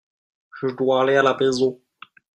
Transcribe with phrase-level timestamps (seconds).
[0.59, 1.79] Je dois aller à la maison.